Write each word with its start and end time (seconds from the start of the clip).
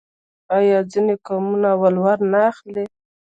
آیا 0.57 0.79
ځینې 0.91 1.13
قومونه 1.25 1.69
ولور 1.81 2.17
نه 2.31 2.39
اخلي؟ 2.51 2.85